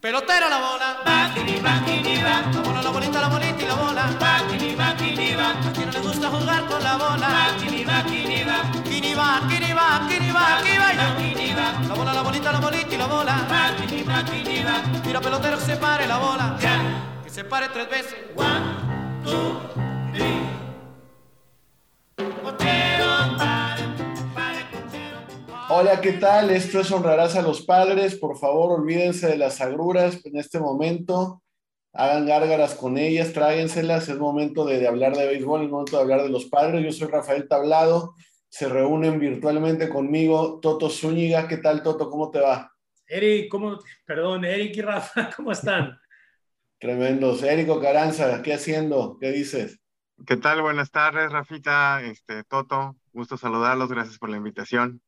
[0.00, 1.02] Pelotera la bola.
[1.04, 1.78] Va, kini, va.
[2.54, 4.16] La bola, la bolita, la bolita y la bola.
[4.18, 4.88] Va, kini, va.
[4.88, 7.28] A quien no le gusta jugar con la bola.
[7.28, 8.62] Va, kini, va, kini, va.
[8.82, 10.94] Kini va, kini va, aquí va.
[11.54, 11.86] Va.
[11.86, 13.46] La bola, la bolita, la bolita y la bola.
[13.50, 15.02] Va, kini, va.
[15.02, 16.56] Tira pelotero que se pare la bola.
[16.58, 16.80] Ya.
[17.22, 18.16] Que se pare tres veces.
[18.36, 19.60] One, two,
[25.80, 26.50] Hola, ¿qué tal?
[26.50, 28.14] Esto es Honrarás a los Padres.
[28.14, 31.42] Por favor, olvídense de las agruras en este momento.
[31.94, 34.06] Hagan gárgaras con ellas, tráguenselas.
[34.10, 36.84] Es momento de, de hablar de béisbol, es momento de hablar de los padres.
[36.84, 38.14] Yo soy Rafael Tablado.
[38.50, 41.48] Se reúnen virtualmente conmigo Toto Zúñiga.
[41.48, 42.10] ¿Qué tal, Toto?
[42.10, 42.70] ¿Cómo te va?
[43.06, 43.78] Eric, ¿cómo?
[44.04, 45.98] Perdón, Eric y Rafa, ¿cómo están?
[46.78, 47.42] Tremendos.
[47.42, 49.16] Érico Caranza, ¿qué haciendo?
[49.18, 49.80] ¿Qué dices?
[50.26, 50.60] ¿Qué tal?
[50.60, 52.96] Buenas tardes, Rafita, este, Toto.
[53.14, 55.00] Gusto saludarlos, gracias por la invitación.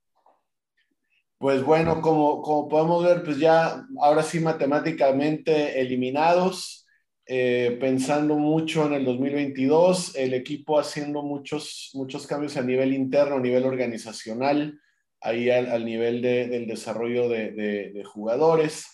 [1.43, 6.87] Pues bueno, como, como podemos ver, pues ya ahora sí matemáticamente eliminados,
[7.27, 13.39] eh, pensando mucho en el 2022, el equipo haciendo muchos, muchos cambios a nivel interno,
[13.39, 14.79] a nivel organizacional,
[15.21, 18.87] ahí al, al nivel de, del desarrollo de, de, de jugadores,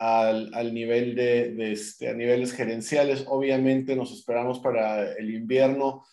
[0.00, 3.24] al, al nivel de, de este, a niveles gerenciales.
[3.28, 6.04] Obviamente nos esperamos para el invierno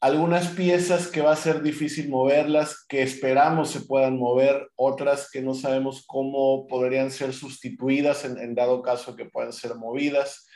[0.00, 5.42] algunas piezas que va a ser difícil moverlas, que esperamos se puedan mover, otras que
[5.42, 10.46] no sabemos cómo podrían ser sustituidas en, en dado caso que puedan ser movidas.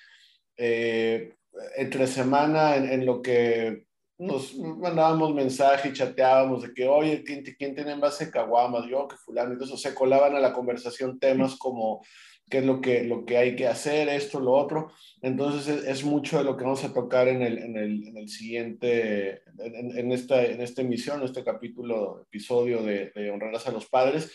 [0.57, 1.35] Eh,
[1.77, 3.85] entre semana, en, en, lo que
[4.19, 8.87] nos mandábamos mensaje y chateábamos de que, oye, ¿quién, quién tiene en base caguamas?
[8.87, 9.53] Yo, que fulano.
[9.53, 12.03] Entonces se colaban a la conversación temas como
[12.51, 14.93] qué es lo que, lo que hay que hacer, esto, lo otro.
[15.23, 18.17] Entonces es, es mucho de lo que vamos a tocar en el, en el, en
[18.17, 23.67] el siguiente, en, en, esta, en esta emisión, en este capítulo, episodio de, de Honrarás
[23.67, 24.33] a los Padres.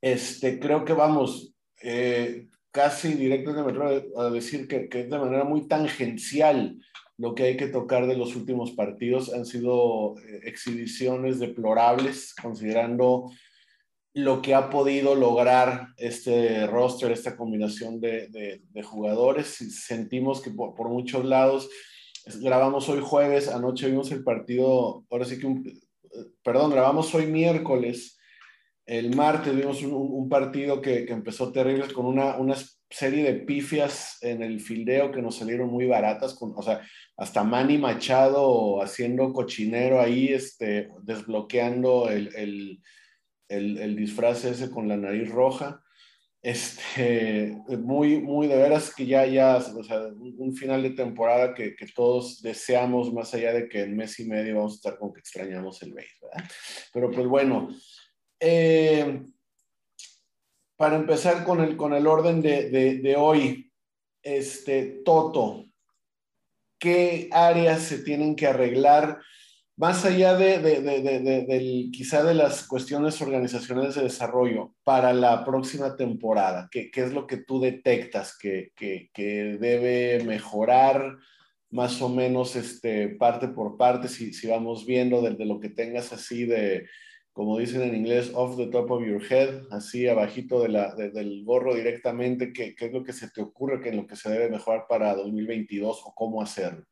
[0.00, 5.68] Este, creo que vamos eh, casi directamente a decir que, que es de manera muy
[5.68, 6.78] tangencial
[7.18, 9.34] lo que hay que tocar de los últimos partidos.
[9.34, 13.30] Han sido eh, exhibiciones deplorables, considerando
[14.12, 19.46] lo que ha podido lograr este roster, esta combinación de, de, de jugadores.
[19.86, 21.68] Sentimos que por, por, muchos lados,
[22.40, 25.80] grabamos hoy jueves, anoche vimos el partido, ahora sí que, un,
[26.42, 28.18] perdón, grabamos hoy miércoles,
[28.84, 32.56] el martes vimos un, un partido que, que, empezó terrible con una, una
[32.90, 36.80] serie de pifias en el fildeo que nos salieron muy baratas, con, o sea,
[37.16, 42.80] hasta Manny Machado haciendo cochinero ahí, este, desbloqueando el, el
[43.50, 45.82] el, el, disfraz ese con la nariz roja.
[46.42, 51.76] Este, muy, muy de veras que ya, ya, o sea, un final de temporada que,
[51.76, 55.12] que, todos deseamos, más allá de que en mes y medio vamos a estar con
[55.12, 56.50] que extrañamos el base, ¿verdad?
[56.92, 57.68] Pero pues bueno,
[58.38, 59.22] eh,
[60.76, 63.70] para empezar con el, con el orden de, de, de hoy,
[64.22, 65.66] este, Toto,
[66.78, 69.20] ¿qué áreas se tienen que arreglar?
[69.80, 75.96] Más allá de, de, de, quizá de las cuestiones organizacionales de desarrollo para la próxima
[75.96, 78.72] temporada, ¿qué, es lo que tú detectas que,
[79.16, 81.16] debe mejorar
[81.70, 86.44] más o menos este, parte por parte, si, vamos viendo desde lo que tengas así
[86.44, 86.86] de,
[87.32, 92.52] como dicen en inglés, off the top of your head, así abajito del gorro directamente,
[92.52, 94.84] ¿qué, ¿qué, es lo que se te ocurre que en lo que se debe mejorar
[94.86, 96.84] para 2022 o cómo hacerlo?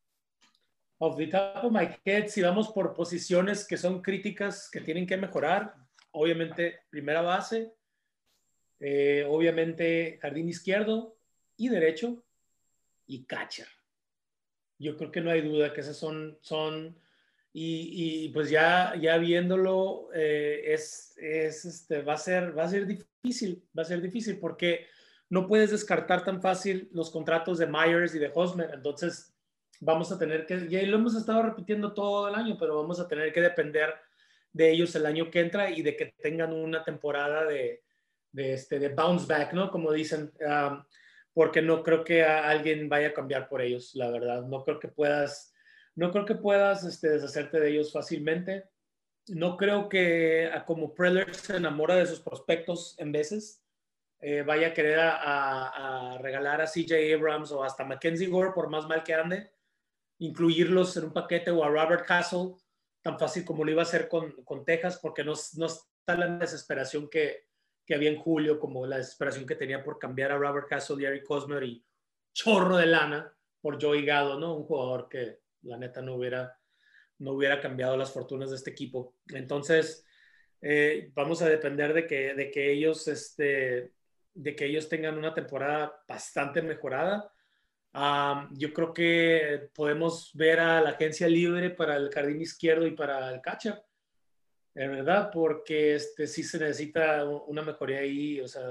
[0.99, 5.07] Off the top of my head, si vamos por posiciones que son críticas, que tienen
[5.07, 5.75] que mejorar,
[6.11, 7.73] obviamente primera base,
[8.81, 11.17] eh, obviamente jardín izquierdo
[11.57, 12.25] y derecho
[13.07, 13.69] y catcher.
[14.79, 16.97] Yo creo que no hay duda que esas son, son
[17.53, 22.69] y, y pues ya, ya viéndolo, eh, es, es, este, va, a ser, va a
[22.69, 24.87] ser difícil, va a ser difícil porque
[25.31, 29.35] no puedes descartar tan fácil los contratos de Myers y de Hosmer, entonces
[29.81, 33.09] vamos a tener que, ya lo hemos estado repitiendo todo el año, pero vamos a
[33.09, 33.95] tener que depender
[34.53, 37.83] de ellos el año que entra y de que tengan una temporada de,
[38.33, 39.71] de, este, de bounce back, ¿no?
[39.71, 40.83] Como dicen, um,
[41.33, 44.43] porque no creo que alguien vaya a cambiar por ellos, la verdad.
[44.43, 45.55] No creo que puedas,
[45.95, 48.65] no creo que puedas este, deshacerte de ellos fácilmente.
[49.29, 53.63] No creo que como Preller se enamora de sus prospectos en veces.
[54.21, 58.51] Eh, vaya a querer a, a, a, regalar a CJ Abrams o hasta Mackenzie Gore
[58.53, 59.53] por más mal que ande
[60.19, 62.55] incluirlos en un paquete o a Robert Castle,
[63.03, 66.39] tan fácil como lo iba a hacer con, con Texas, porque no, no, está la
[66.39, 67.47] desesperación que,
[67.87, 71.07] que, había en julio, como la desesperación que tenía por cambiar a Robert Castle y
[71.07, 71.85] Eric Cosmer y
[72.33, 74.57] chorro de lana por Joey Gado, ¿no?
[74.57, 76.59] Un jugador que la neta no hubiera,
[77.19, 79.17] no hubiera cambiado las fortunas de este equipo.
[79.29, 80.05] Entonces,
[80.61, 83.93] eh, vamos a depender de que, de que ellos este,
[84.39, 87.33] de que ellos tengan una temporada bastante mejorada.
[87.93, 93.33] Yo creo que podemos ver a la agencia libre para el jardín izquierdo y para
[93.33, 93.83] el catcher,
[94.75, 98.41] en verdad, porque este, sí se necesita una mejoría ahí.
[98.41, 98.63] O sea,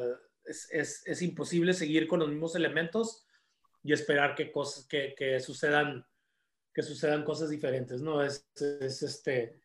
[0.46, 3.26] es, es, es imposible seguir con los mismos elementos
[3.84, 6.06] y esperar que, cosas, que, que sucedan
[6.78, 8.24] que sucedan cosas diferentes, ¿no?
[8.24, 9.60] Es, es este,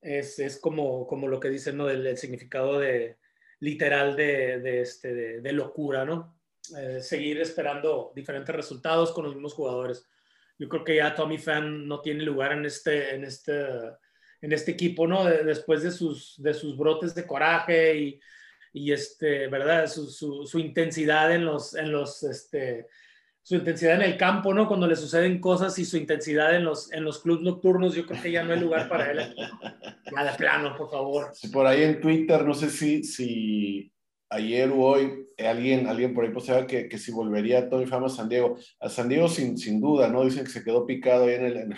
[0.00, 1.88] es, es, como, como lo que dicen, ¿no?
[1.88, 3.18] El, significado de,
[3.60, 6.39] literal de, de este, de, locura, ¿no?
[6.76, 10.06] Eh, seguir esperando diferentes resultados con los mismos jugadores.
[10.58, 13.66] Yo creo que ya Tommy Fan no tiene lugar en este, en este,
[14.40, 15.24] en este equipo, ¿no?
[15.24, 18.20] después de sus, de sus brotes de coraje y,
[18.72, 19.88] y este, ¿verdad?
[19.88, 22.86] Su, su, su, intensidad en los, en los, este,
[23.42, 24.68] su intensidad en el campo, ¿no?
[24.68, 28.22] Cuando le suceden cosas y su intensidad en los, en los clubes nocturnos, yo creo
[28.22, 29.34] que ya no hay lugar para él.
[30.12, 31.30] Ya de plano, por favor.
[31.52, 33.92] por ahí en Twitter, no sé si, si
[34.30, 38.10] ayer o hoy alguien, alguien por ahí posteaba que, que si volvería Tony Fama a
[38.10, 38.56] San Diego.
[38.78, 40.24] A San Diego sin, sin duda, ¿no?
[40.24, 41.74] Dicen que se quedó picado ahí en el, en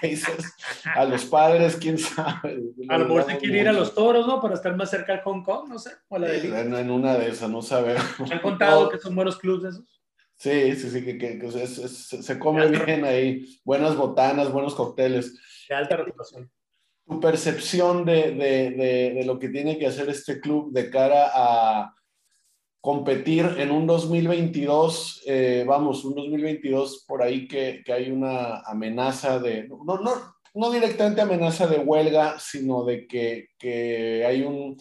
[0.00, 0.54] países.
[0.94, 2.60] A los padres, quién sabe.
[2.88, 4.40] A lo mejor se quiere ir a los toros, ¿no?
[4.40, 5.90] Para estar más cerca de Hong Kong, no sé.
[6.08, 8.04] O la de en, en, una de esas, no sabemos.
[8.30, 10.00] ¿Han contado que son buenos clubes esos?
[10.36, 13.60] Sí, sí, sí, que, que, se come bien ahí.
[13.64, 15.38] Buenas botanas, buenos cócteles.
[15.68, 16.50] De alta reputación.
[17.06, 21.94] Tu percepción de, de, de, lo que tiene que hacer este club de cara a
[22.80, 29.38] competir en un 2022, eh, vamos, un 2022 por ahí que, que hay una amenaza
[29.38, 34.76] de, no, no, no directamente amenaza de huelga, sino de que, que hay un,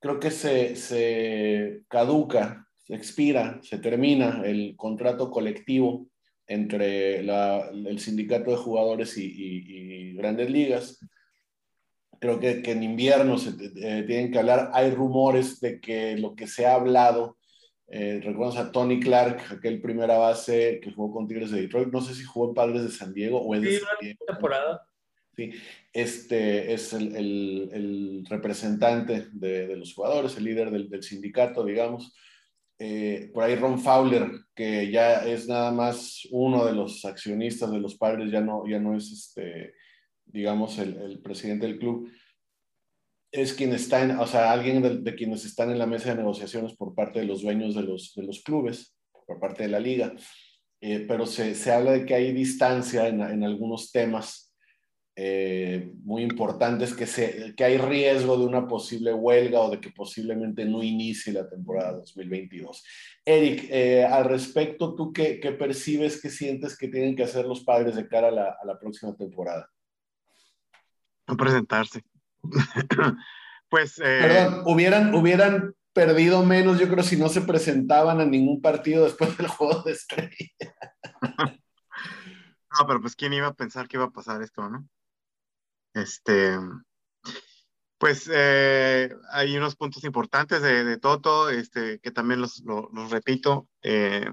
[0.00, 6.06] creo que se, se caduca se expira, se termina el contrato colectivo
[6.46, 11.00] entre el sindicato de jugadores y, grandes ligas.
[12.20, 14.70] Creo que, en invierno se eh, tienen que hablar.
[14.72, 17.36] Hay rumores de que lo que se ha hablado,
[17.88, 18.22] eh,
[18.56, 22.24] a Tony Clark, aquel primera base que jugó con Tigres de Detroit, no sé si
[22.24, 24.24] jugó en Padres de San Diego o en San Diego.
[24.26, 24.86] temporada.
[25.36, 25.50] Sí,
[25.92, 32.14] este es el, el, representante de, de, los jugadores, el líder del, del sindicato, digamos.
[32.78, 37.78] Eh, por ahí Ron Fowler, que ya es nada más uno de los accionistas de
[37.78, 39.74] los padres, ya no, ya no es, este,
[40.34, 42.10] digamos, el, presidente del club,
[43.30, 46.74] es quien está en, o sea, alguien de, quienes están en la mesa de negociaciones
[46.74, 48.96] por parte de los dueños de los, de los clubes,
[49.26, 50.12] por parte de la liga.
[50.80, 54.52] Eh, pero se, se, habla de que hay distancia en, en algunos temas
[55.16, 59.90] eh, muy importantes que, se, que hay riesgo de una posible huelga o de que
[59.90, 62.84] posiblemente no inicie la temporada 2022.
[63.24, 67.62] Eric, eh, al respecto, ¿tú qué, qué, percibes, qué sientes que tienen que hacer los
[67.62, 69.70] padres de cara a la, a la próxima temporada?
[71.26, 72.04] No presentarse.
[73.68, 73.98] pues...
[73.98, 74.18] Eh...
[74.20, 79.36] Perdón, hubieran, hubieran perdido menos, yo creo, si no se presentaban a ningún partido después
[79.38, 80.50] del juego de estrella.
[81.40, 84.86] no, pero pues quién iba a pensar que iba a pasar esto, ¿no?
[85.94, 86.58] Este,
[87.98, 93.68] pues eh, hay unos puntos importantes de, de Toto, este, que también los, los, repito.
[93.82, 94.28] Eh,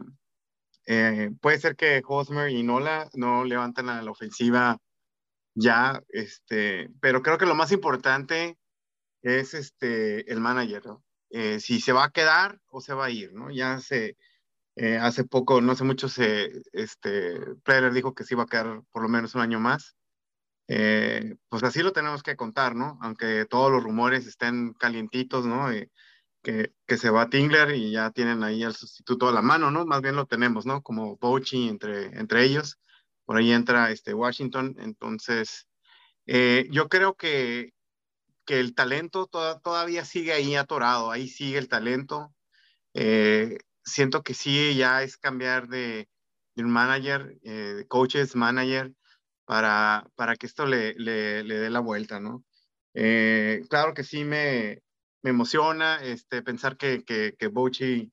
[0.87, 4.79] eh, puede ser que Hosmer y Nola no levanten a la ofensiva
[5.55, 8.57] ya, este, pero creo que lo más importante
[9.21, 11.03] es este, el manager, ¿no?
[11.59, 13.51] si se va a quedar o se va a ir, ¿no?
[13.51, 14.17] Ya se,
[14.99, 19.01] hace poco, no hace mucho, se, este, Preller dijo que se iba a quedar por
[19.03, 19.95] lo menos un año más.
[20.73, 22.97] Eh, pues así lo tenemos que contar, ¿no?
[23.01, 25.69] Aunque todos los rumores estén calientitos, ¿no?
[25.69, 25.91] Eh,
[26.41, 29.85] que, que, se va Tingler y ya tienen ahí el sustituto a la mano, ¿no?
[29.85, 30.81] Más bien lo tenemos, ¿no?
[30.81, 32.79] Como Bouchy entre, entre ellos.
[33.31, 34.75] Por ahí entra este Washington.
[34.77, 35.65] Entonces,
[36.25, 37.71] eh, yo creo que,
[38.45, 42.35] que el talento todavía sigue ahí atorado, ahí sigue el talento.
[43.85, 46.09] siento que sí, ya es cambiar de,
[46.55, 48.91] de un manager, de coaches, manager,
[49.45, 52.43] para, para que esto le, le, le dé la vuelta, ¿no?
[52.93, 54.83] Eh, claro que sí me,
[55.21, 58.11] me emociona este, pensar que, que, que Bochi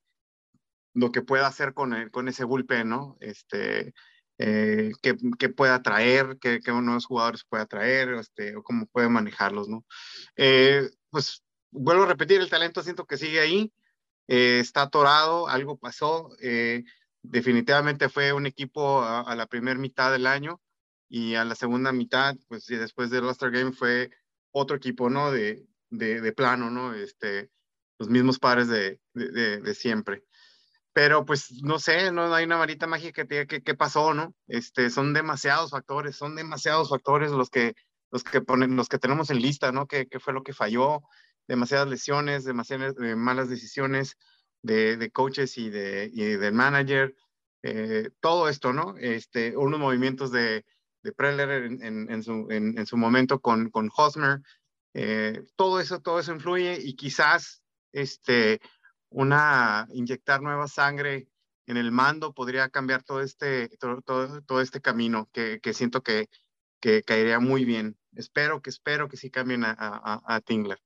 [0.95, 3.17] lo que pueda hacer con, el, con ese bullpen, ¿no?
[3.19, 3.95] Este,
[4.39, 9.09] eh, que, que, pueda traer, que, que nuevos jugadores pueda traer, este, o cómo puede
[9.09, 9.85] manejarlos, ¿no?
[10.37, 13.73] Eh, pues vuelvo a repetir, el talento siento que sigue ahí,
[14.27, 16.31] está atorado, algo pasó,
[17.23, 20.61] definitivamente fue un equipo a, la primera mitad del año
[21.09, 24.11] y a la segunda mitad, pues después del All-Star Game fue
[24.51, 25.31] otro equipo, ¿no?
[25.31, 26.95] De, de, de, plano, ¿no?
[26.95, 27.51] Este,
[27.99, 30.25] los mismos pares de, de, siempre.
[30.93, 34.35] Pero pues no sé, no hay una varita mágica que diga qué pasó, ¿no?
[34.47, 37.75] Este, son demasiados factores, son demasiados factores los que,
[38.11, 39.87] los que, ponen, los que tenemos en lista, ¿no?
[39.87, 41.03] ¿Qué, qué fue lo que falló?
[41.47, 44.17] Demasiadas lesiones, demasiadas eh, malas decisiones.
[44.63, 47.15] de, coaches y, de, y del manager,
[47.63, 48.97] eh, todo esto, ¿no?
[48.99, 50.65] Este, unos movimientos de,
[51.03, 54.41] de Preller en, en, su, en, su, momento con, con Hosmer,
[54.95, 58.61] eh, todo eso, todo eso influye y quizás este,
[59.11, 61.29] una, inyectar nueva sangre
[61.67, 66.29] en el mando podría cambiar todo este, todo, todo, este camino que, que siento que,
[66.81, 67.97] que, caería muy bien.
[68.15, 70.79] Espero que, espero que sí cambien a, a, a Tingler.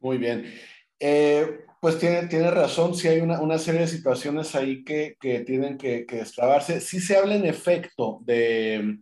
[0.00, 0.52] Muy bien.
[1.00, 5.40] Eh, pues tiene, tiene razón, sí hay una, una serie de situaciones ahí que, que
[5.40, 6.80] tienen que, que, destrabarse.
[6.80, 8.98] Sí se habla en efecto de,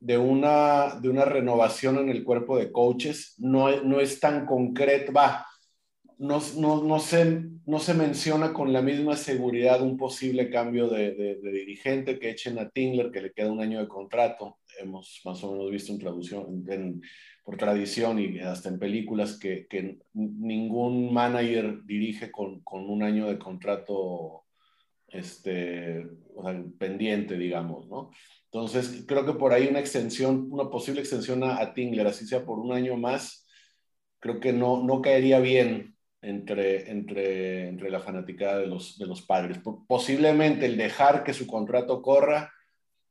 [0.00, 5.12] de, una, de una renovación en el cuerpo de coaches, no, no es tan concreto,
[5.12, 5.46] va,
[6.18, 11.14] no, no, no, se, no se menciona con la misma seguridad un posible cambio de,
[11.14, 14.58] de, dirigente que echen a Tingler, que le queda un año de contrato.
[14.78, 16.64] Hemos más o menos visto en traducción,
[17.44, 23.28] por tradición y hasta en películas que, que ningún manager dirige con, con, un año
[23.28, 24.44] de contrato
[25.08, 26.06] este,
[26.78, 28.10] pendiente, digamos, ¿no?
[28.44, 32.44] Entonces, creo que por ahí una extensión, una posible extensión a, a Tingler, así sea
[32.44, 33.46] por un año más,
[34.18, 39.22] creo que no, no caería bien entre, entre, entre la fanaticada de los, de los
[39.22, 39.58] padres.
[39.86, 42.52] Posiblemente el dejar que su contrato corra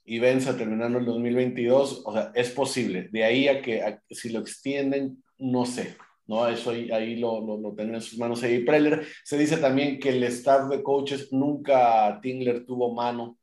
[0.03, 3.09] y venza terminando el 2022, o sea, es posible.
[3.11, 5.95] De ahí a que si lo extienden, no sé.
[6.27, 6.47] ¿no?
[6.47, 8.43] Eso ahí, ahí lo, lo, lo en sus manos.
[8.43, 13.37] Y Preller se dice también que el staff de coaches nunca Tingler tuvo mano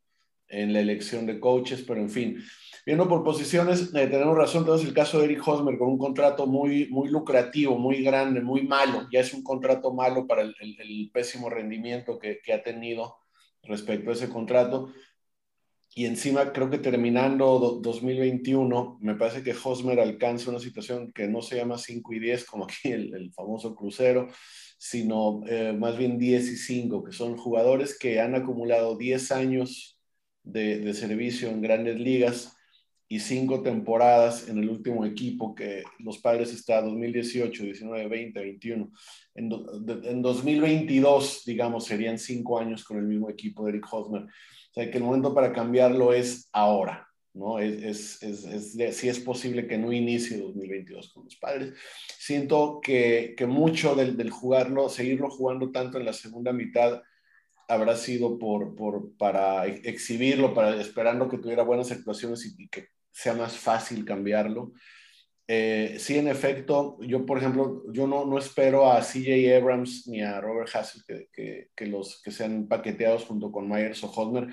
[0.47, 2.43] en la elección de coaches, pero en fin,
[2.85, 6.47] viendo por posiciones, eh, tenemos razón, tenemos el caso de Eric Hosmer con un contrato
[6.47, 11.09] muy, muy lucrativo, muy grande, muy malo, ya es un contrato malo para el, el,
[11.13, 13.17] pésimo rendimiento que, que, ha tenido
[13.63, 14.91] respecto a ese contrato,
[15.95, 21.41] y encima creo que terminando 2021, me parece que Hosmer alcanza una situación que no
[21.43, 24.27] se llama 5 y 10 como aquí el, el famoso crucero,
[24.77, 29.99] sino eh, más bien 10 y 5, que son jugadores que han acumulado 10 años
[30.43, 32.57] de, de, servicio en grandes ligas
[33.15, 38.91] y 5 temporadas en el último equipo, que los padres está 2018, 19, 20, 21.
[39.35, 39.51] En,
[40.03, 44.89] en 2022, digamos, serían 5 años con el mismo equipo de Eric Hosmer o sea,
[44.89, 47.59] que el momento para cambiarlo es ahora, ¿no?
[47.59, 51.75] Es, es, es, es si es posible que no inicie 2022 con los padres.
[52.17, 57.03] Siento que, que mucho del, del, jugarlo, seguirlo jugando tanto en la segunda mitad,
[57.67, 62.92] habrá sido por, por, para exhibirlo, para esperando que tuviera buenas actuaciones y, y que
[63.13, 64.73] sea más fácil cambiarlo.
[65.47, 70.21] Eh, sí, en efecto, yo, por ejemplo, yo no, no espero a CJ Abrams ni
[70.21, 74.47] a Robert Hassel que, que, los que sean paqueteados junto con Myers o Hosmer,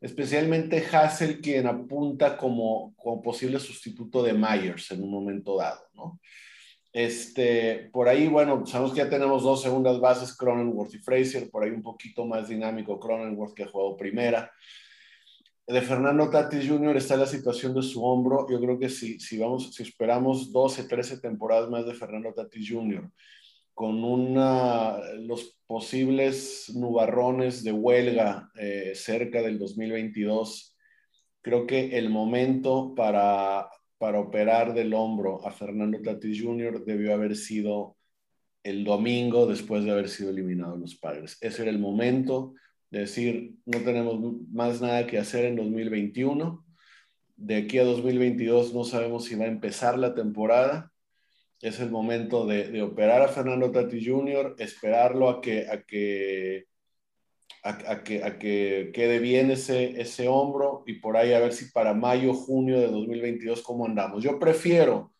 [0.00, 6.20] especialmente Hassel, quien apunta como, como posible sustituto de Myers en un momento dado, ¿no?
[6.92, 11.64] Este, por ahí, bueno, sabemos que ya tenemos dos segundas bases, Cronenworth y Fraser, por
[11.64, 14.52] ahí un poquito más dinámico Cronenworth que ha jugado primera
[15.66, 16.96] de Fernando Tatis Jr.
[16.96, 18.46] está la situación de su hombro.
[18.50, 22.70] Yo creo que si, si, vamos, si esperamos 12, 13 temporadas más de Fernando Tatis
[22.70, 23.10] Jr.,
[23.72, 30.76] con una, los posibles nubarrones de huelga eh, cerca del 2022,
[31.40, 33.68] creo que el momento para,
[33.98, 36.84] para operar del hombro a Fernando Tatis Jr.
[36.84, 37.96] debió haber sido
[38.62, 41.36] el domingo después de haber sido eliminados los padres.
[41.40, 42.54] Ese era el momento
[43.00, 44.20] decir, no tenemos
[44.52, 46.64] más nada que hacer en 2021.
[47.36, 50.92] De aquí a 2022 no sabemos si va a empezar la temporada.
[51.60, 56.66] Es el momento de, operar a Fernando Tati Jr., esperarlo a que, a que,
[57.62, 61.70] a, que, a que quede bien ese, ese hombro y por ahí a ver si
[61.70, 64.22] para mayo, junio de 2022 cómo andamos.
[64.22, 65.14] Yo prefiero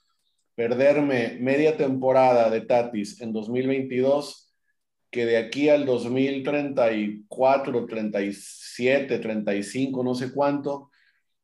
[0.54, 4.43] perderme media temporada de Tatis en 2022
[5.14, 10.90] que de aquí al 2034, 37, 35, no sé cuánto,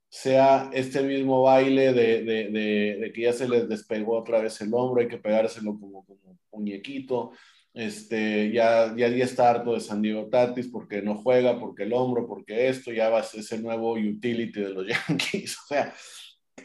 [0.08, 4.74] sea este mismo baile de, de, de, que ya se les despegó otra vez el
[4.74, 7.30] hombro, hay que pegárselo como, como muñequito,
[7.72, 11.92] este, ya, ya, ya está harto de San Diego Tatis porque no juega, porque el
[11.92, 15.94] hombro, porque esto, ya va a ser ese nuevo utility de los Yankees, o sea,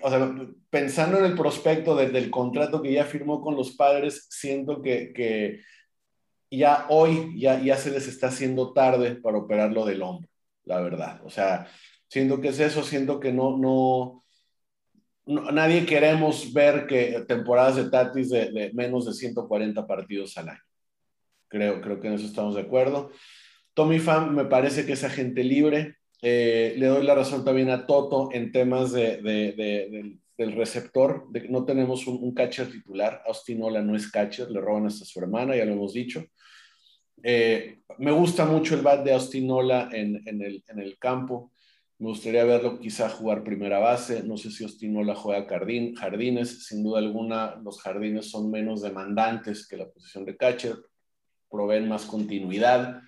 [0.01, 0.35] o sea,
[0.71, 5.13] pensando en el prospecto desde el contrato que ya firmó con los padres, siento que,
[5.13, 5.59] que
[6.49, 10.29] ya hoy ya, ya se les está haciendo tarde para operarlo del hombro,
[10.63, 11.21] la verdad.
[11.25, 11.67] O sea,
[12.07, 14.23] siento que es eso, siento que no, no,
[15.25, 20.61] nadie queremos ver que temporadas de Tatis de, menos de 140 partidos al año.
[21.47, 23.11] Creo, creo que en eso estamos de acuerdo.
[23.73, 25.97] Tommy Pham me parece que es agente libre.
[26.21, 31.27] Eh, le doy la razón también a Toto en temas de, de, del receptor.
[31.29, 33.21] De, no tenemos un, un catcher titular.
[33.27, 36.25] Austin Ola no es catcher, le roban hasta su hermana, ya lo hemos dicho.
[37.23, 41.51] Eh, me gusta mucho el bat de Austin Nola en, en, el, en el campo.
[41.97, 44.23] Me gustaría verlo quizá jugar primera base.
[44.23, 46.65] No sé si Austin Nola juega jardín, jardines.
[46.65, 50.75] Sin duda alguna, los jardines son menos demandantes que la posición de catcher.
[51.49, 53.01] Proveen más continuidad,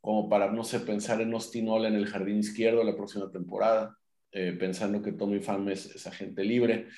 [0.00, 3.96] como para, no sé, pensar en Austin Nola en el jardín izquierdo la próxima temporada,
[4.32, 6.88] eh, pensando que Tommy Pham es, es agente libre.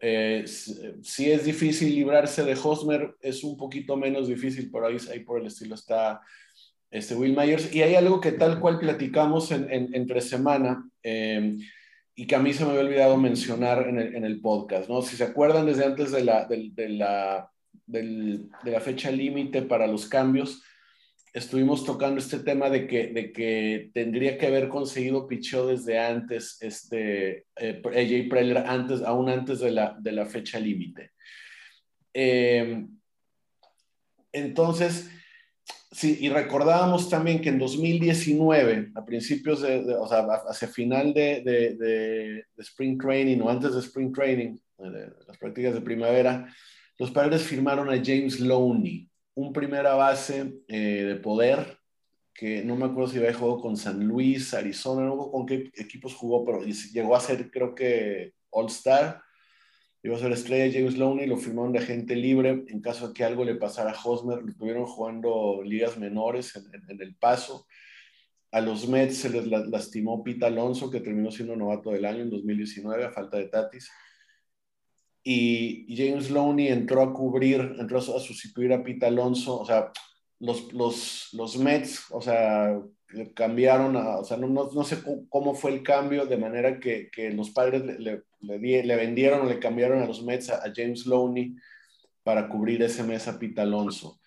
[0.00, 5.20] Eh, si es difícil librarse de Hosmer, es un poquito menos difícil, pero ahí, ahí
[5.20, 6.20] por el estilo está
[6.90, 7.74] este Will Myers.
[7.74, 11.56] Y hay algo que tal cual platicamos en, entre semana eh,
[12.14, 15.02] y que a mí se me había olvidado mencionar en el, en el podcast, ¿no?
[15.02, 17.50] Si se acuerdan desde antes de la, de la,
[17.86, 20.62] de la fecha límite para los cambios,
[21.34, 26.58] estuvimos tocando este tema de que, de que tendría que haber conseguido picheo desde antes,
[26.60, 31.10] este, eh, AJ Preller, antes, aún antes de la, de la fecha límite.
[32.14, 32.86] Eh,
[34.30, 35.10] entonces,
[35.90, 41.42] sí, y recordábamos también que en 2019, a principios de, o sea, hacia final de,
[41.44, 46.46] de, de, Spring Training o antes de Spring Training, de, las prácticas de primavera,
[46.96, 51.78] los padres firmaron a James Loney, un primera base eh, de poder,
[52.32, 56.14] que no me acuerdo si había jugado con San Luis, Arizona, no con qué equipos
[56.14, 59.22] jugó, pero llegó a ser creo que All Star.
[60.02, 62.64] Iba a ser estrella James Lowney, lo firmaron de agente libre.
[62.68, 66.64] En caso de que algo le pasara a Hosmer, lo estuvieron jugando ligas menores en,
[66.90, 67.66] en, el paso.
[68.50, 72.30] A los Mets se les lastimó Pete Alonso, que terminó siendo novato del año en
[72.30, 73.90] 2019, a falta de Tatis
[75.24, 79.90] y James Lowney entró a cubrir, entró a sustituir a Pete Alonso, o sea,
[80.38, 82.78] los, los, los Mets, o sea,
[83.34, 84.98] cambiaron, a, o sea, no, no, no, sé
[85.30, 89.58] cómo fue el cambio, de manera que, que los padres le, le, vendieron o le
[89.58, 91.56] cambiaron a los Mets a, James Lowney
[92.22, 94.20] para cubrir ese mes a Pete Alonso.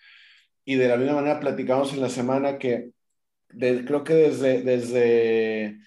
[0.64, 2.90] Y de la misma manera platicamos en la semana que
[3.48, 5.78] creo que desde, desde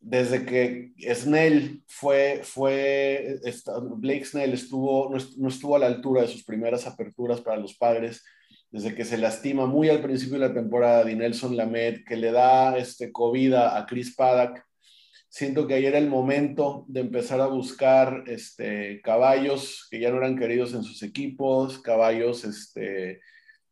[0.00, 3.40] desde que Snell fue, fue
[3.96, 8.24] Blake Snell estuvo, no estuvo a la altura de sus primeras aperturas para los padres,
[8.70, 12.30] desde que se lastima muy al principio de la temporada de Nelson Lamed, que le
[12.30, 14.66] da este, COVID a Chris Paddock,
[15.28, 20.16] siento que ayer era el momento de empezar a buscar este, caballos que ya no
[20.16, 23.20] eran queridos en sus equipos, caballos este,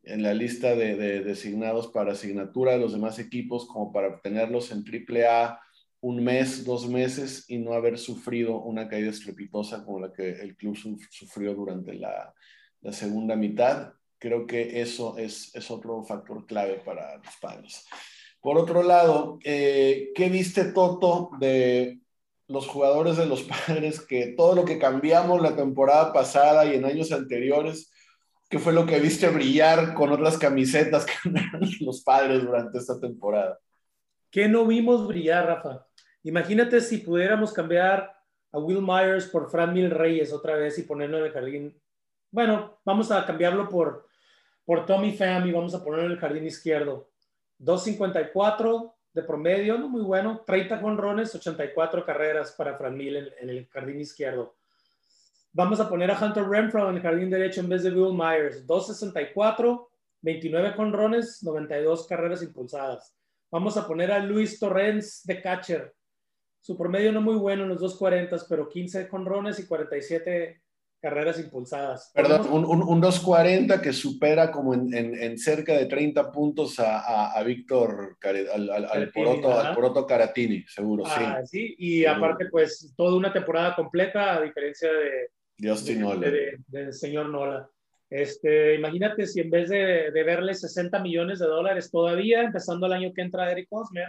[0.02, 4.72] en la lista de, de designados para asignatura de los demás equipos, como para obtenerlos
[4.72, 5.58] en AAA
[6.04, 10.54] un mes, dos meses y no haber sufrido una caída estrepitosa como la que el
[10.54, 10.76] club
[11.08, 12.34] sufrió durante la,
[12.90, 13.94] segunda mitad.
[14.18, 17.86] Creo que eso es, otro factor clave para los padres.
[18.42, 22.00] Por otro lado, eh, ¿qué viste, Toto, de
[22.48, 24.02] los jugadores de los padres?
[24.02, 27.90] Que todo lo que cambiamos la temporada pasada y en años anteriores,
[28.50, 31.14] ¿qué fue lo que viste brillar con otras camisetas que
[31.80, 33.58] los padres durante esta temporada?
[34.34, 35.86] ¿Qué no vimos brillar, Rafa?
[36.24, 38.12] Imagínate si pudiéramos cambiar
[38.50, 41.80] a Will Myers por Fran Mil Reyes otra vez y ponerlo en el jardín.
[42.32, 44.08] Bueno, vamos a cambiarlo por,
[44.64, 47.12] por Tommy Pham y vamos a ponerlo en el jardín izquierdo.
[47.60, 50.42] 2.54 de promedio, no muy bueno.
[50.44, 54.56] 30 jonrones, 84 carreras para Fran Mil en, en, el jardín izquierdo.
[55.52, 58.66] Vamos a poner a Hunter Renfro en el jardín derecho en vez de Will Myers.
[58.66, 59.86] 2.64,
[60.22, 63.14] 29 jonrones, 92 carreras impulsadas.
[63.54, 65.94] Vamos a poner a Luis Torrens de catcher
[66.60, 70.60] su promedio no muy bueno en los 240, pero 15 conrones y 47
[71.00, 72.10] carreras impulsadas.
[72.12, 76.80] Perdón, un, un, un 240 que supera como en, en, en, cerca de 30 puntos
[76.80, 81.58] a, a, a Víctor, al, al, al, Poroto, al, Poroto, Caratini, seguro, ah, sí.
[81.58, 81.74] sí.
[81.78, 82.16] Y seguro.
[82.16, 85.30] aparte, pues, toda una temporada completa, a diferencia de,
[86.28, 87.70] de, del señor Nola.
[88.10, 92.92] Este, imagínate si en vez de, de verle 60 millones de dólares todavía, empezando el
[92.92, 94.08] año que entra Eric Hosmer,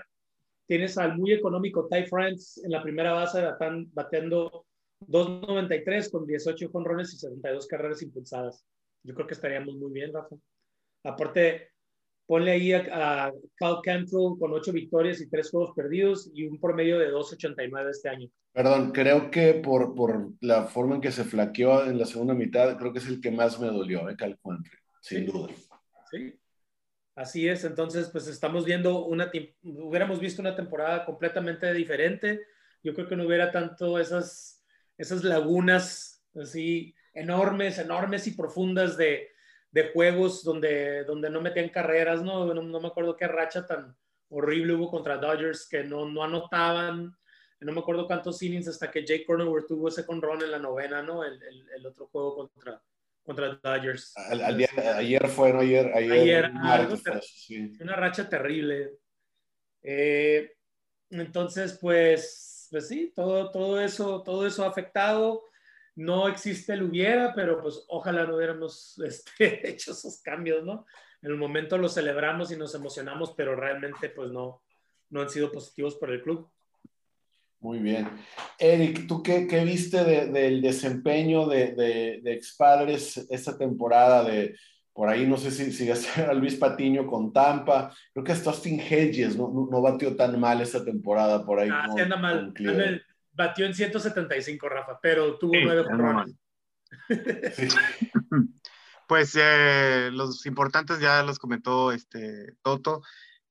[0.67, 4.65] Tienes al muy económico Ty France en la primera base, batan, bateando
[5.01, 8.65] 2.93 con 18 jonrones y 72 carreras impulsadas.
[9.03, 10.35] Yo creo que estaríamos muy bien, Rafa.
[11.03, 11.69] Aparte,
[12.27, 16.59] ponle ahí a, a Cal Cantrell con 8 victorias y 3 juegos perdidos y un
[16.59, 18.29] promedio de 2.89 este año.
[18.51, 22.77] Perdón, creo que por, por la forma en que se flaqueó en la segunda mitad,
[22.77, 24.15] creo que es el que más me dolió, ¿eh?
[24.15, 25.25] Cal Cantrell, sin sí.
[25.25, 25.53] duda.
[26.11, 26.39] Sí,
[27.15, 29.31] Así es, entonces pues estamos viendo una,
[29.63, 32.41] hubiéramos visto una temporada completamente diferente.
[32.83, 34.65] Yo creo que no hubiera tanto esas,
[34.97, 39.29] esas lagunas así enormes, enormes y profundas de,
[39.75, 42.45] de juegos donde, donde no metían carreras, ¿no?
[42.53, 42.63] ¿no?
[42.63, 43.93] No me acuerdo qué racha tan
[44.29, 47.13] horrible hubo contra Dodgers que no, no anotaban.
[47.59, 51.01] No me acuerdo cuántos innings hasta que Jake Cronenworth tuvo ese conrón en la novena,
[51.01, 51.25] ¿no?
[51.25, 52.81] El, el, el otro juego contra,
[53.21, 54.13] contra Dodgers.
[54.15, 55.59] ayer fue, ¿no?
[55.59, 56.49] Ayer, ayer,
[57.81, 58.91] una racha terrible.
[59.83, 60.53] Eh,
[61.09, 65.43] entonces, pues, pues sí, todo, todo, eso, todo eso ha afectado.
[65.95, 70.85] No existe el hubiera, pero pues ojalá no hubiéramos este, hecho esos cambios, ¿no?
[71.21, 74.61] En el momento lo celebramos y nos emocionamos, pero realmente pues no,
[75.09, 76.49] no han sido positivos para el club.
[77.59, 78.07] Muy bien.
[78.59, 84.23] Eric, ¿tú qué, qué viste del desempeño de, de, de expadres esta temporada?
[84.23, 84.55] De,
[84.95, 87.93] por ahí no sé si, si a Luis Patiño con Tampa.
[88.13, 91.69] Creo que hasta Austin Hedges no, no, batió tan mal esta temporada por ahí.
[91.69, 92.53] Ah, sí anda mal.
[93.35, 95.83] Batió en 175, Rafa, pero tuvo nueve
[97.53, 97.67] sí.
[99.07, 103.03] Pues eh, los importantes ya los comentó este Toto.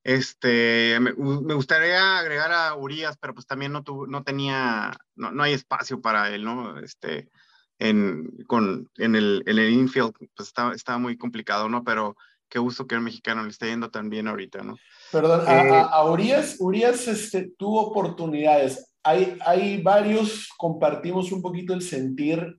[0.02, 5.52] Este, me, gustaría agregar a Urias, pero pues también no, no tenía, no, no, hay
[5.52, 6.78] espacio para él, ¿no?
[6.78, 7.30] Este,
[7.78, 11.84] en, con, en, el, en el infield, pues estaba, estaba muy complicado, ¿no?
[11.84, 12.16] Pero
[12.48, 14.76] qué gusto que el mexicano le esté yendo tan bien ahorita, ¿no?
[15.10, 18.93] Perdón, a, a, eh, Urias, Urias este, tuvo oportunidades.
[19.04, 22.58] Hay, hay varios, compartimos un poquito el sentir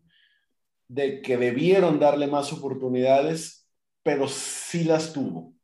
[0.87, 3.67] de que debieron darle más oportunidades,
[4.03, 5.55] pero sí las tuvo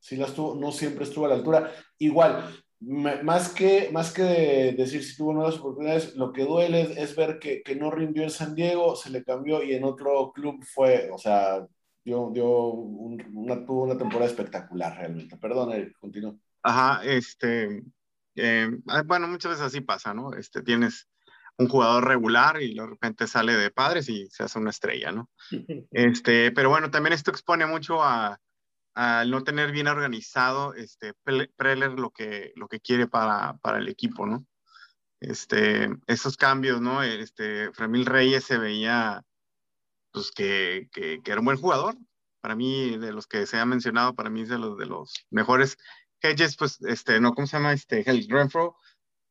[0.00, 1.70] sí las tuvo, no siempre estuvo a la altura.
[1.98, 2.44] Igual,
[2.80, 7.62] más que, más que decir si tuvo nuevas oportunidades, lo que duele es, ver que,
[7.78, 11.64] no rindió en San Diego, se le cambió y en otro club fue, o sea,
[12.02, 15.36] dio, dio una, tuvo una temporada espectacular realmente.
[15.36, 16.38] Perdón, Eric, continúo.
[16.62, 17.82] Ajá, este,
[18.36, 20.34] eh, ah, bueno, muchas veces así pasa, ¿no?
[20.34, 21.08] Este, tienes
[21.56, 25.30] un jugador regular y de repente sale de padres y se hace una estrella, ¿no?
[25.90, 28.40] Este, pero bueno, también esto expone mucho a,
[28.94, 33.88] al no tener bien organizado este, Preller lo que, lo que quiere para, para el
[33.88, 34.46] equipo, ¿no?
[35.20, 37.02] Este, esos cambios, ¿no?
[37.02, 39.22] Este, Fremil Reyes se veía,
[40.12, 41.96] pues, que, que, era un buen jugador.
[42.40, 45.12] Para mí, de los que se ha mencionado, para mí es de los, de los
[45.30, 45.76] mejores.
[46.22, 47.72] Hedges, pues, este, no, ¿cómo se llama?
[47.72, 48.76] Este, el Renfro,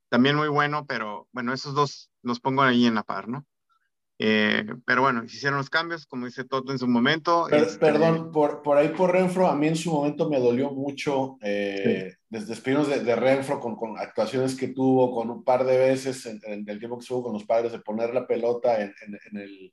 [0.10, 3.45] también muy bueno, pero bueno, esos dos los pongo ahí en la par, ¿no?
[4.21, 7.49] Eh, pero bueno, hicieron los cambios, como dice Toto en su momento.
[7.49, 11.38] Este, perdón, por, por ahí por Renfro, a mí en su momento me dolió mucho
[11.41, 16.25] eh, desde de, de, Renfro con, con, actuaciones que tuvo, con un par de veces
[16.25, 19.71] en, el tiempo que estuvo con los padres, de poner la pelota en, en, el,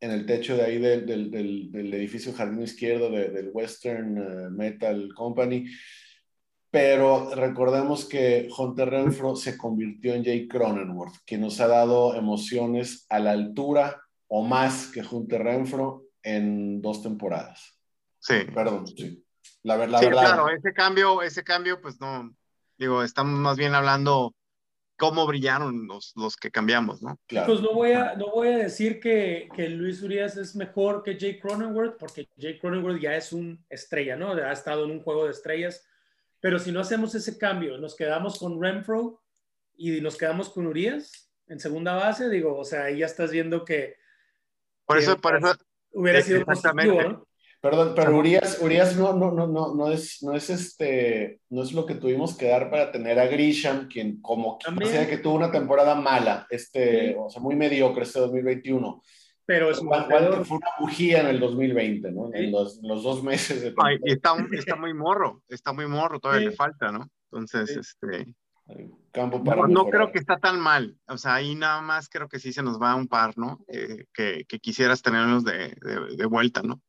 [0.00, 1.30] en el, techo de ahí del, del,
[1.70, 5.64] del, edificio Jardín Izquierdo del Western eh, Metal Company
[6.76, 13.06] pero recordemos que Hunter Renfro se convirtió en Jay Cronenworth, que nos ha dado emociones
[13.08, 17.80] a la altura o más que Hunter Renfro en dos temporadas.
[18.18, 18.34] Sí.
[18.54, 19.24] Perdón, sí.
[19.62, 20.00] La, verdad.
[20.00, 22.36] sí, claro, ese cambio, ese cambio, pues no,
[22.76, 24.34] digo, estamos más bien hablando
[24.98, 27.18] cómo brillaron los, los que cambiamos, ¿no?
[27.26, 27.46] Claro.
[27.46, 31.18] Pues no voy a, no voy a decir que, que Luis Urias es mejor que
[31.18, 34.32] Jay Cronenworth, porque Jay Cronenworth ya es un estrella, ¿no?
[34.32, 35.82] Ha estado en un juego de estrellas
[36.46, 39.20] pero si no hacemos ese cambio, nos quedamos con Renfro
[39.76, 43.64] y nos quedamos con Urias en segunda base, digo, o sea, ahí ya estás viendo
[43.64, 43.96] que.
[44.84, 45.56] Por eso, por eso.
[45.90, 47.26] Hubiera sido positivo, ¿no?
[47.60, 51.72] Perdón, pero Urias, Urias no, no, no, no, no, es, no es este, no es
[51.72, 55.50] lo que tuvimos que dar para tener a Grisham, quien como sea que tuvo una
[55.50, 59.02] temporada mala, este, o sea, muy mediocre este 2021
[59.46, 62.30] pero es un Fue una bujía en el 2020, ¿no?
[62.34, 66.50] En los, los, dos meses de Ay, está, está, muy morro, está muy morro, todavía
[66.50, 67.08] le falta, ¿no?
[67.30, 68.34] Entonces, este...
[69.12, 72.28] Campo para no, no, creo que está tan mal, o sea, ahí nada más creo
[72.28, 73.60] que sí se nos va un par, ¿no?
[73.68, 76.82] Eh, que, que, quisieras tenerlos de, de, de vuelta, ¿no?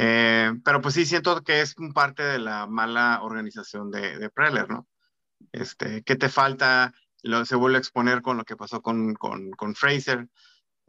[0.00, 4.30] Eh, pero pues sí siento que es un parte de la mala organización de, de
[4.30, 4.86] Preller, ¿no?
[5.50, 6.94] Este, ¿Qué te falta?
[7.24, 10.28] Lo, se vuelve a exponer con lo que pasó con, con, con Fraser.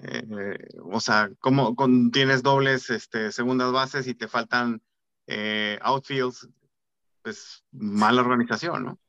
[0.03, 1.75] Eh, o sea, como
[2.11, 4.81] tienes dobles este, segundas bases y te faltan
[5.27, 6.47] eh, outfields,
[7.21, 8.99] pues mala organización, ¿no?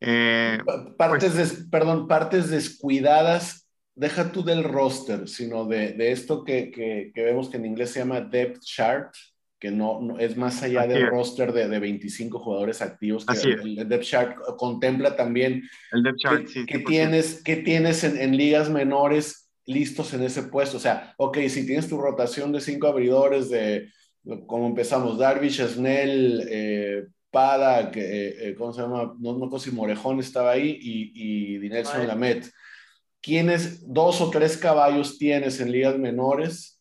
[0.00, 0.58] Eh,
[0.96, 7.12] partes, pues perdón, partes descuidadas, deja tú del roster, sino de, de esto que, que,
[7.14, 9.14] que, vemos que en inglés se llama depth chart,
[9.60, 13.24] que no, es más allá del roster de, de, 25 jugadores activos.
[13.24, 18.36] Que el, depth chart contempla también el depth chart, que, tienes, que tienes en, en
[18.36, 20.76] ligas menores listos en ese puesto.
[20.76, 23.88] O sea, ok, si tienes tu rotación de cinco abridores de,
[24.46, 29.14] como empezamos, Darvish, Snell, eh, Pada, que, eh, eh, ¿cómo se llama?
[29.18, 31.12] No, no si Morejón estaba ahí y,
[31.54, 32.50] y Dinelson Lamet.
[33.20, 36.80] ¿Quiénes, dos o tres caballos tienes en ligas menores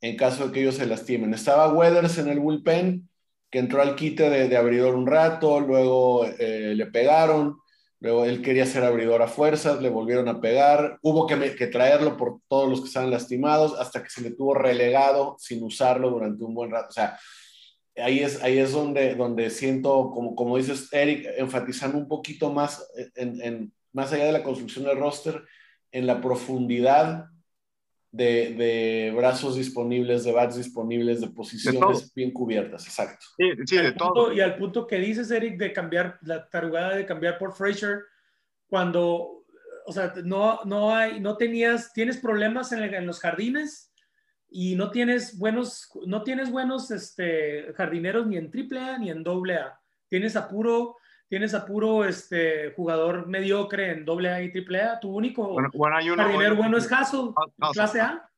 [0.00, 1.34] en caso de que ellos se lastimen?
[1.34, 3.08] Estaba Weathers en el bullpen,
[3.50, 7.56] que entró al quite de, de abridor un rato, luego le pegaron
[8.00, 12.16] Luego él quería ser abridor a fuerzas, le volvieron a pegar, hubo que, que, traerlo
[12.16, 16.44] por todos los que estaban lastimados hasta que se le tuvo relegado sin usarlo durante
[16.44, 16.88] un buen rato.
[16.90, 17.18] O sea,
[17.96, 22.88] ahí es, ahí es donde, donde siento, como, como dices, Eric, enfatizando un poquito más,
[23.16, 25.42] en, en, más allá de la construcción del roster,
[25.90, 27.26] en la profundidad
[28.10, 33.26] de, de, brazos disponibles, de bats disponibles, de posiciones bien cubiertas, exacto.
[33.36, 34.32] Sí, sí de todo.
[34.32, 38.00] y al punto que dices, Eric, de cambiar, la tarugada de cambiar por Fraser,
[38.66, 39.44] cuando,
[39.86, 43.92] o sea, no, no hay, no tenías, tienes problemas en, en los jardines
[44.50, 49.78] y no tienes buenos, no tienes buenos este, jardineros ni en AAA ni en AA.
[50.08, 50.96] Tienes a puro
[51.28, 54.98] tienes a puro este, jugador mediocre en doble A y triple A.
[55.00, 57.30] Tu único bueno, bueno, hay uno, jardinero bueno es Hassel,
[57.72, 58.28] clase A.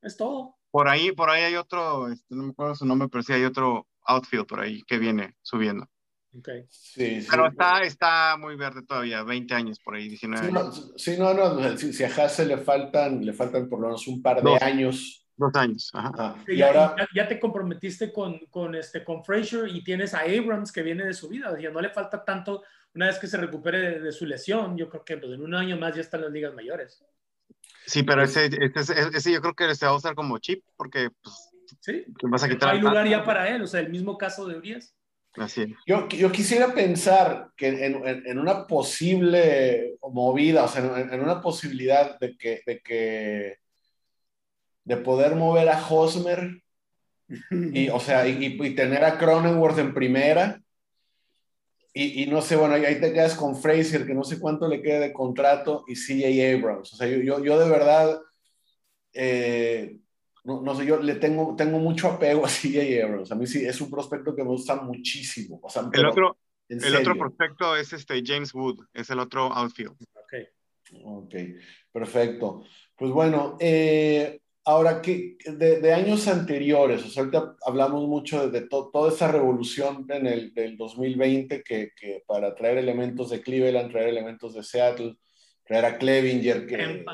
[0.00, 0.56] Es todo.
[0.70, 3.44] Por ahí, por ahí hay otro, este, no me acuerdo su nombre, pero sí hay
[3.44, 5.86] otro outfield por ahí que viene subiendo.
[6.38, 6.66] Okay.
[6.68, 7.28] Sí, sí.
[7.30, 11.32] Pero está, está muy verde todavía, 20 años por ahí, 19 sí, no, sí, no,
[11.32, 14.50] no, si, si, a Hassel le faltan, le faltan por lo menos un par de
[14.50, 14.62] Dos.
[14.62, 15.25] años.
[15.36, 16.12] Dos años, ajá.
[16.16, 20.14] Ah, y ya, ahora, ya, ya te comprometiste con, con, este, con Frazier y tienes
[20.14, 21.58] a Abrams que viene de su vida.
[21.60, 22.62] Ya no le falta tanto
[22.94, 24.76] una vez que se recupere de, de su lesión.
[24.78, 27.04] Yo creo que pues, en un año más ya están las ligas mayores.
[27.84, 31.10] Sí, pero ese, ese, ese yo creo que se va a usar como chip porque
[31.22, 32.70] pues, Sí, te vas a quitar.
[32.74, 33.62] hay lugar ya para él.
[33.62, 34.94] O sea, el mismo caso de Urias.
[35.34, 35.70] Así es.
[35.86, 41.20] yo, yo quisiera pensar que en, en, en una posible movida, o sea, en, en
[41.20, 43.58] una posibilidad de que, de que
[44.86, 46.62] de poder mover a Hosmer
[47.50, 50.62] y, o sea, y, y tener a Cronenworth en primera.
[51.92, 54.82] Y, y, no sé, bueno, ahí te quedas con Frazier, que no sé cuánto le
[54.82, 56.92] queda de contrato, y CJ Abrams.
[56.92, 58.20] O sea, yo, yo, yo de verdad,
[59.12, 59.98] eh,
[60.44, 63.32] no, no, sé, yo le tengo, tengo mucho apego a CJ Abrams.
[63.32, 65.58] A mí sí, es un prospecto que me gusta muchísimo.
[65.62, 66.36] O sea, El pero, otro,
[66.68, 69.96] el otro prospecto es este James Wood, es el otro outfield.
[70.26, 70.46] Okay.
[71.02, 71.34] Ok,
[71.90, 72.62] perfecto.
[72.94, 78.60] Pues bueno, eh, ahora que de, de, años anteriores, o sea, ahorita hablamos mucho de,
[78.60, 83.40] de to, toda esa revolución en el del 2020 que, que, para traer elementos de
[83.40, 85.16] Cleveland, traer elementos de Seattle,
[85.64, 87.04] traer a Clevinger, que,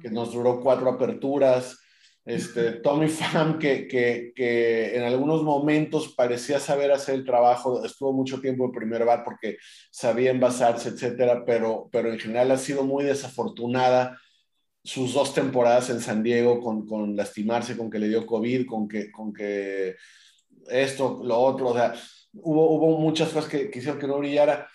[0.00, 1.76] que nos duró cuatro aperturas,
[2.24, 8.12] este, Tommy Pham, que, que, que, en algunos momentos parecía saber hacer el trabajo, estuvo
[8.12, 9.56] mucho tiempo en primer bar porque
[9.90, 14.20] sabía envasarse, etcétera, pero, pero en general ha sido muy desafortunada
[14.84, 18.88] sus dos temporadas en San Diego con, con lastimarse, con que le dio COVID, con
[18.88, 19.96] que, con que
[20.68, 21.94] esto, lo otro, o sea,
[22.32, 24.68] hubo, hubo muchas cosas que, que que no brillara,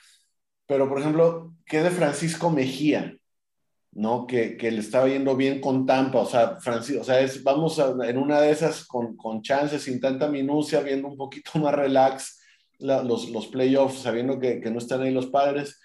[0.65, 3.17] pero por ejemplo, ¿qué de Francisco Mejía?
[3.97, 4.27] ¿no?
[4.27, 7.79] Que, que, le estaba yendo bien con Tampa, o sea, Francisco, o sea, es, vamos
[7.79, 12.39] en una de esas con, con chances, sin tanta minucia, viendo un poquito más relax
[12.77, 15.79] la, los, los playoffs, sabiendo que, que, no están ahí los padres.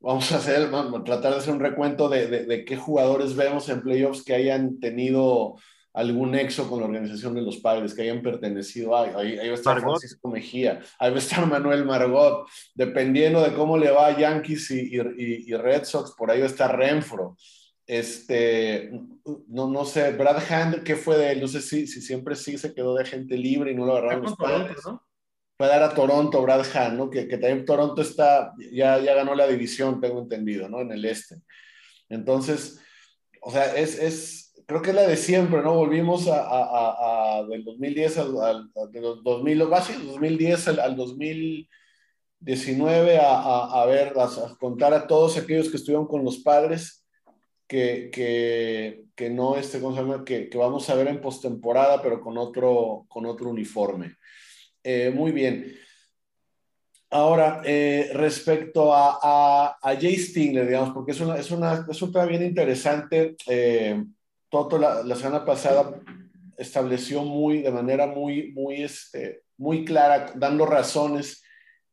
[0.00, 3.34] Vamos a hacer, vamos a tratar de hacer un recuento de, de, de, qué jugadores
[3.34, 5.56] vemos en playoffs que hayan tenido
[5.92, 9.54] algún nexo con la organización de los padres, que hayan pertenecido a, ahí, ahí va
[9.54, 9.98] a estar Margot.
[9.98, 14.70] Francisco Mejía, ahí va a estar Manuel Margot, dependiendo de cómo le va a Yankees
[14.70, 17.36] y, y, y Red Sox, por ahí va a estar Renfro.
[17.84, 18.90] Este,
[19.48, 21.40] no, no sé, Brad Hand, ¿qué fue de él?
[21.40, 24.24] No sé si, si siempre sí se quedó de gente libre y no lo agarraron
[24.24, 24.76] los padres.
[24.84, 25.02] ¿no?
[25.58, 27.10] Fue a dar a Toronto, Brad Hand, ¿no?
[27.10, 30.80] Que, que, también Toronto está, ya, ya ganó la división, tengo entendido, ¿no?
[30.80, 31.36] En el este.
[32.08, 32.80] Entonces,
[33.42, 35.74] o sea, es, es creo que es la de siempre, ¿no?
[35.74, 40.94] Volvimos a, a, a del 2010 al, al, de los 2000, base, 2010 al, al
[40.94, 47.06] 2019 a, a, ver, a, a, contar a todos aquellos que estuvieron con los padres
[47.66, 50.24] que, que, que no, este, ¿cómo se llama?
[50.24, 54.16] Que, que vamos a ver en postemporada, pero con otro, con otro uniforme.
[54.82, 55.74] Eh, muy bien.
[57.10, 62.02] Ahora, eh, respecto a, a, a, Jay Stingler, digamos, porque es, una, es, una, es
[62.02, 63.36] un bien interesante.
[63.46, 64.04] Eh,
[64.50, 66.00] Toto la, la, semana pasada
[66.56, 71.42] estableció muy, de manera muy, muy, este, muy clara, dando razones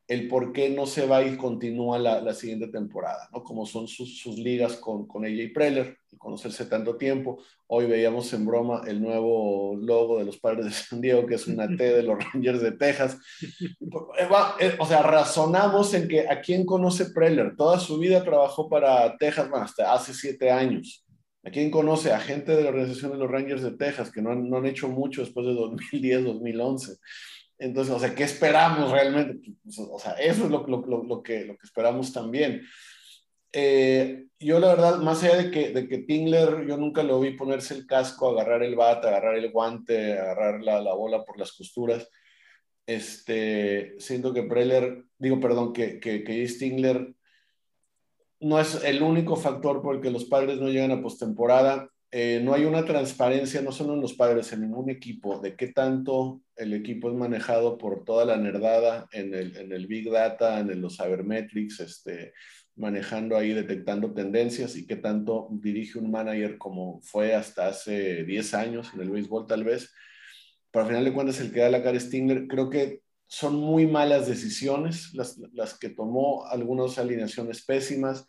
[0.08, 3.44] el por qué no se va y continúa la, siguiente temporada, ¿no?
[3.44, 7.42] Como son sus, ligas con, con AJ Preller, y conocerse tanto tiempo.
[7.68, 11.48] Hoy veíamos en broma el nuevo logo de los padres de San Diego, que es
[11.48, 13.18] una T de los Rangers de Texas.
[14.80, 17.56] O sea, razonamos en que a quién conoce Preller.
[17.56, 21.04] Toda su vida trabajó para Texas, bueno, hasta hace siete años.
[21.44, 22.12] ¿A quién conoce?
[22.12, 24.88] A gente de la organización de los Rangers de Texas, que no no han hecho
[24.88, 26.94] mucho después de 2010, 2011.
[27.58, 29.54] Entonces, o sea, ¿qué esperamos realmente?
[29.90, 32.62] O sea, eso es lo, lo, lo, que, lo que esperamos también.
[33.54, 37.32] Eh, yo la verdad, más allá de que, de que Tingler, yo nunca lo vi
[37.32, 41.54] ponerse el casco, agarrar el bat, agarrar el guante, agarrar la, la bola por las
[41.54, 42.10] costuras.
[42.86, 47.16] Este, siento que Preller, digo, perdón, que, que, que Stingler
[48.42, 51.90] no es el único factor por el que los padres no llegan a postemporada.
[52.18, 55.68] Eh, no hay una transparencia, no solo en los padres, en ningún equipo, de qué
[55.68, 60.62] tanto el equipo es manejado por toda la nerdada en el, en el Big Data,
[60.62, 62.32] en los Cybermetrics, este,
[62.78, 68.54] manejando ahí, detectando tendencias y qué tanto dirige un manager como fue hasta hace 10
[68.54, 69.94] años en el béisbol tal vez.
[70.72, 73.88] Pero al final de cuentas el que da la cara Stingler, creo que son muy
[73.88, 78.26] malas decisiones las, las que tomó, algunas alineaciones pésimas,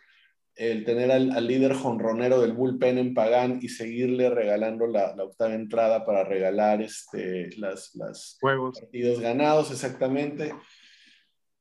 [0.57, 5.55] el tener al, líder jonronero del bullpen en Pagán y seguirle regalando la, la octava
[5.55, 8.81] entrada para regalar este, las, las Juegos.
[8.81, 10.55] partidos ganados, exactamente.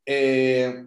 [0.06, 0.86] Eh,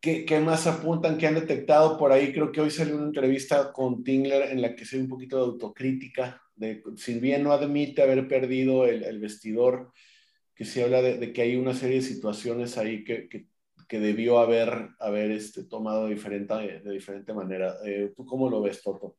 [0.00, 1.18] ¿Qué, más apuntan?
[1.18, 2.32] ¿Qué han detectado por ahí?
[2.32, 5.36] Creo que hoy salió una entrevista con Tingler en la que se ve un poquito
[5.36, 9.92] de autocrítica, de si bien no admite haber perdido el, vestidor,
[10.54, 13.46] que se habla de, que hay una serie de situaciones ahí que, que,
[13.88, 17.76] que debió haber, haber este, tomado de diferente, de diferente manera.
[17.84, 19.16] Eh, ¿Tú cómo lo ves, Toto?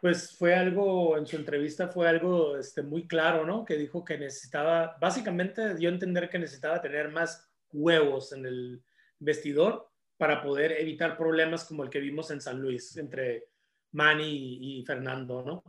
[0.00, 3.64] Pues fue algo, en su entrevista fue algo este, muy claro, ¿no?
[3.64, 8.82] Que dijo que necesitaba, básicamente dio a entender que necesitaba tener más huevos en el
[9.18, 13.48] vestidor para poder evitar problemas como el que vimos en San Luis entre
[13.92, 15.62] Manny y, Fernando, ¿no?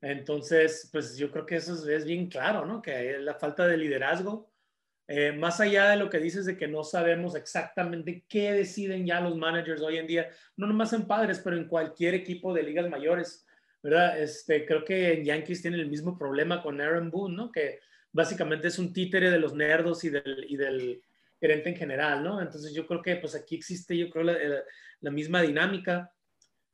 [0.00, 2.82] Entonces, pues yo creo que eso es, bien claro, ¿no?
[2.82, 4.51] Que la falta de liderazgo,
[5.08, 9.20] eh, más allá de lo que dices de que no sabemos exactamente qué deciden ya
[9.20, 12.88] los managers hoy en día, no nomás en padres, pero en cualquier equipo de ligas
[12.88, 13.46] mayores,
[13.82, 14.18] ¿verdad?
[14.20, 17.50] Este, creo que en Yankees tienen el mismo problema con Aaron Boone, ¿no?
[17.50, 17.80] Que
[18.12, 21.02] básicamente es un títere de los nerdos y del, y del
[21.40, 22.40] gerente en general, ¿no?
[22.40, 26.12] Entonces yo creo que pues aquí existe, yo creo, la, misma dinámica.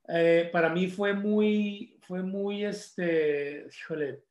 [0.07, 4.23] Eh, para mí fue muy, fue muy, este, híjole,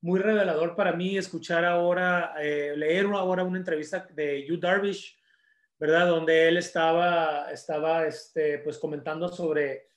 [0.00, 5.18] muy revelador para mí escuchar ahora, eh, leer ahora una entrevista de Yu Darvish,
[5.78, 6.06] ¿verdad?
[6.06, 9.88] Donde él estaba, estaba, este, pues comentando sobre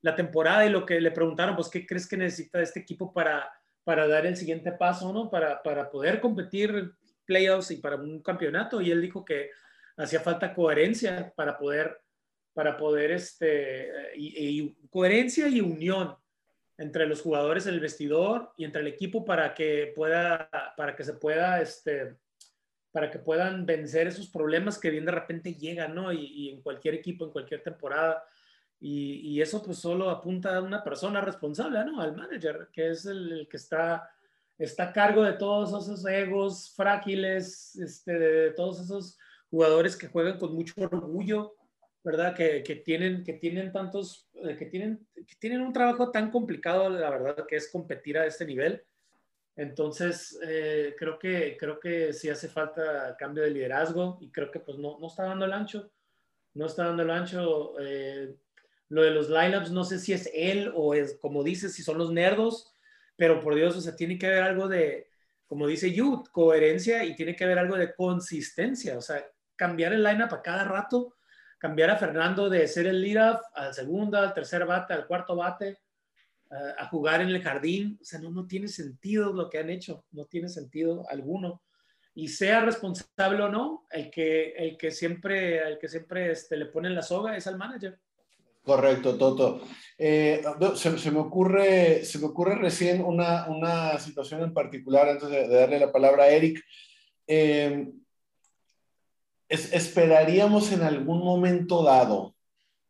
[0.00, 3.50] la temporada y lo que le preguntaron, pues, ¿qué crees que necesita este equipo para,
[3.84, 5.30] para dar el siguiente paso, ¿no?
[5.30, 6.92] Para, para poder competir
[7.24, 9.50] playoffs y para un campeonato y él dijo que
[9.96, 12.00] hacía falta coherencia para poder,
[12.52, 16.16] para poder, este, y, coherencia y unión
[16.78, 21.14] entre los jugadores el vestidor y entre el equipo para que pueda, para que se
[21.14, 22.16] pueda, este,
[22.90, 26.12] para que puedan vencer esos problemas que bien de repente llegan, ¿no?
[26.12, 28.24] Y, en cualquier equipo, en cualquier temporada.
[28.80, 32.00] Y, y, eso pues solo apunta a una persona responsable, ¿no?
[32.00, 34.10] Al manager, que es el que está
[34.58, 39.18] está a cargo de todos esos egos frágiles, este, de todos esos
[39.50, 41.54] jugadores que juegan con mucho orgullo,
[42.04, 42.34] ¿verdad?
[42.34, 46.90] Que, que tienen, que tienen tantos, eh, que tienen, que tienen un trabajo tan complicado,
[46.90, 48.82] la verdad, que es competir a este nivel.
[49.54, 54.60] Entonces, eh, creo, que, creo que sí hace falta cambio de liderazgo y creo que
[54.60, 55.92] pues no, no está dando el ancho,
[56.54, 57.74] no está dando el ancho.
[57.80, 58.34] Eh,
[58.88, 61.98] lo de los lineups, no sé si es él o es, como dices, si son
[61.98, 62.74] los nerdos,
[63.16, 65.08] pero por Dios, o sea, tiene que haber algo de,
[65.46, 69.24] como dice Yu, coherencia y tiene que haber algo de consistencia, o sea,
[69.56, 71.14] cambiar el lineup a cada rato,
[71.62, 75.78] cambiar a Fernando de ser el lead-off al segundo, al tercer bate, al cuarto bate,
[76.76, 80.04] a jugar en el jardín, o sea, no, no tiene sentido lo que han hecho,
[80.10, 81.62] no tiene sentido alguno.
[82.16, 86.66] Y sea responsable o no, el que, el que siempre, el que siempre este, le
[86.66, 87.96] pone la soga es al manager.
[88.64, 89.62] Correcto, Toto.
[89.96, 90.42] Eh,
[90.74, 95.78] se, me ocurre, se me ocurre recién una, una situación en particular antes de, darle
[95.78, 96.60] la palabra a Eric.
[97.24, 97.88] Eh,
[99.52, 102.34] ¿Esperaríamos en algún momento dado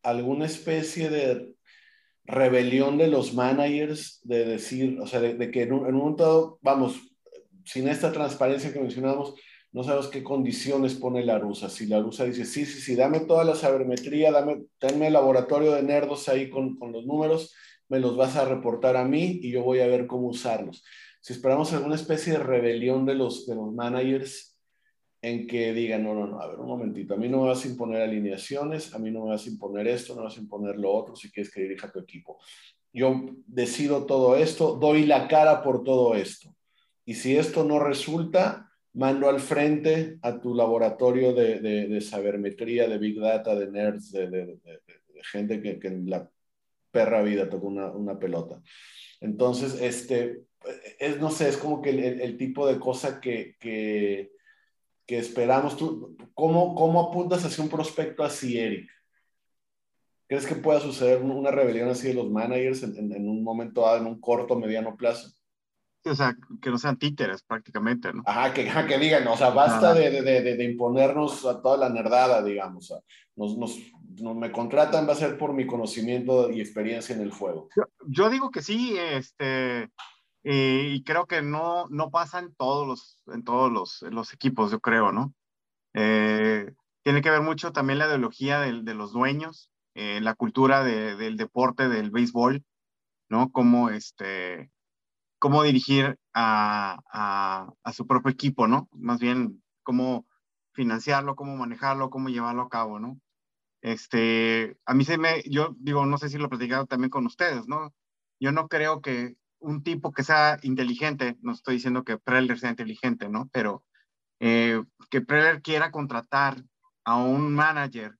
[0.01, 1.53] alguna especie de
[2.23, 6.23] rebelión de los managers de decir, o sea, de, que en un, en un momento
[6.23, 7.01] dado, vamos,
[7.65, 9.35] sin esta transparencia que mencionamos,
[9.73, 11.69] no sabes qué condiciones pone la rusa.
[11.69, 15.73] Si la rusa dice, sí, sí, sí, dame toda la sabermetría, dame, dame el laboratorio
[15.73, 17.53] de nerdos ahí con, con, los números,
[17.89, 20.81] me los vas a reportar a mí y yo voy a ver cómo usarlos.
[21.19, 24.52] Si esperamos alguna especie de rebelión de los, de los managers
[25.23, 27.63] en que digan, no, no, no, a ver, un momentito, a mí no me vas
[27.63, 30.41] a imponer alineaciones, a mí no me vas a imponer esto, no me vas a
[30.41, 32.39] imponer lo otro, si quieres que dirija tu equipo.
[32.91, 36.53] Yo decido todo esto, doy la cara por todo esto.
[37.05, 42.97] Y si esto no resulta, mando al frente a tu laboratorio de, de, sabermetría, de
[42.97, 44.59] Big Data, de nerds, de,
[45.31, 46.29] gente que, que, en la
[46.91, 48.61] perra vida tocó una, una, pelota.
[49.21, 50.43] Entonces, este,
[50.99, 54.33] es, no sé, es como que el, el tipo de cosa que, que,
[55.05, 55.77] que, esperamos.
[55.77, 58.89] ¿Tú, cómo, ¿Cómo apuntas hacia un prospecto así, Eric?
[60.27, 63.81] ¿Crees que pueda suceder una rebelión así de los managers en, en, en un momento
[63.81, 65.29] dado, en un corto, mediano plazo?
[66.05, 68.23] o sea, que no sean títeres prácticamente, ¿no?
[68.25, 72.43] Ajá, que, que digan, o sea, basta de, de, de, imponernos a toda la nerdada,
[72.43, 72.91] digamos.
[72.91, 73.03] O sea,
[73.35, 77.69] nos, nos, me contratan, va a ser por mi conocimiento y experiencia en el juego.
[77.75, 79.89] Yo, yo digo que sí, este,
[80.43, 84.79] y creo que no, no pasa en todos los, en todos los, los equipos, yo
[84.79, 85.33] creo, ¿no?
[85.93, 86.73] Eh,
[87.03, 91.15] tiene que ver mucho también la ideología de, de los dueños, eh, la cultura de,
[91.15, 92.63] del deporte, del béisbol,
[93.29, 93.51] ¿no?
[93.51, 94.71] Cómo, este,
[95.39, 98.89] cómo dirigir a, a, a, su propio equipo, ¿no?
[98.91, 100.25] Más bien, cómo
[100.73, 103.19] financiarlo, cómo manejarlo, cómo llevarlo a cabo, ¿no?
[103.81, 107.25] Este, a mí se me, yo digo, no sé si lo he platicado también con
[107.25, 107.93] ustedes, ¿no?
[108.39, 112.69] Yo no creo que un tipo que sea inteligente, no estoy diciendo que Preller sea
[112.69, 113.49] inteligente, ¿no?
[113.51, 113.83] Pero
[114.39, 116.63] eh, que Preller quiera contratar
[117.05, 118.17] a un manager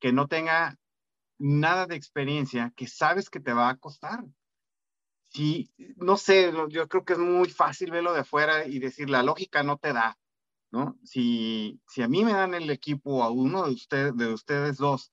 [0.00, 0.78] que no tenga
[1.38, 4.24] nada de experiencia, que sabes que te va a costar.
[5.24, 9.22] Si, no sé, yo creo que es muy fácil verlo de afuera y decir, la
[9.22, 10.18] lógica no te da,
[10.70, 10.98] ¿no?
[11.04, 15.12] Si, si a mí me dan el equipo, a uno de, ustedes de ustedes dos,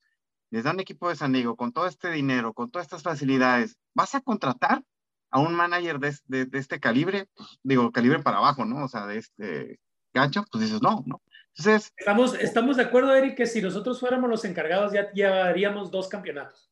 [0.50, 4.14] les dan equipo de San Diego con todo este dinero, con todas estas facilidades, ¿vas
[4.14, 4.84] a contratar
[5.30, 7.28] a un manager de, de, este calibre?
[7.62, 8.84] Digo, calibre para abajo, ¿no?
[8.84, 9.80] O sea, de este
[10.12, 11.22] gancho, pues dices, no, ¿no?
[11.56, 16.08] Entonces, estamos, estamos de acuerdo, Eric, que si nosotros fuéramos los encargados ya llevaríamos dos
[16.08, 16.70] campeonatos.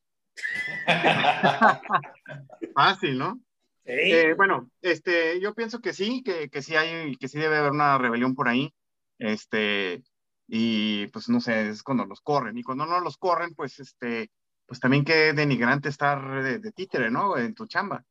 [2.74, 3.40] Fácil, ¿no?
[3.84, 3.92] Sí.
[3.94, 7.72] Eh, bueno, este, yo pienso que sí, que, que sí hay, que sí debe haber
[7.72, 8.72] una rebelión por ahí.
[9.18, 10.02] Este,
[10.46, 12.56] y pues no sé, es cuando los corren.
[12.56, 14.30] Y cuando no los corren, pues este,
[14.66, 17.36] pues también qué denigrante estar de, de títere, ¿no?
[17.36, 18.04] En tu chamba,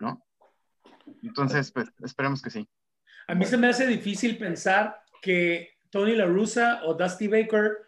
[0.00, 0.24] ¿no?
[1.22, 2.68] Entonces, pues esperemos que sí.
[3.26, 7.78] A mí se me hace difícil pensar que Tony La Russa o Dusty Baker